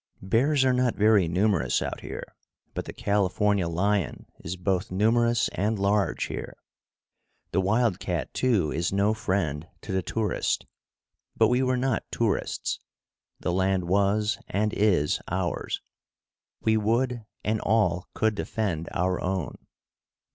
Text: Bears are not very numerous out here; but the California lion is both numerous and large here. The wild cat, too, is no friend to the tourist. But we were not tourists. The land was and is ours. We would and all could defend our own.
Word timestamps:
Bears 0.23 0.65
are 0.65 0.73
not 0.73 0.95
very 0.95 1.27
numerous 1.27 1.79
out 1.79 1.99
here; 2.01 2.33
but 2.73 2.85
the 2.85 2.91
California 2.91 3.67
lion 3.67 4.25
is 4.39 4.57
both 4.57 4.89
numerous 4.89 5.47
and 5.49 5.77
large 5.77 6.23
here. 6.23 6.57
The 7.51 7.61
wild 7.61 7.99
cat, 7.99 8.33
too, 8.33 8.71
is 8.71 8.91
no 8.91 9.13
friend 9.13 9.67
to 9.81 9.91
the 9.91 10.01
tourist. 10.01 10.65
But 11.37 11.49
we 11.49 11.61
were 11.61 11.77
not 11.77 12.01
tourists. 12.11 12.79
The 13.41 13.53
land 13.53 13.83
was 13.87 14.39
and 14.47 14.73
is 14.73 15.21
ours. 15.27 15.83
We 16.61 16.77
would 16.77 17.23
and 17.43 17.61
all 17.61 18.07
could 18.15 18.33
defend 18.33 18.89
our 18.93 19.21
own. 19.21 19.53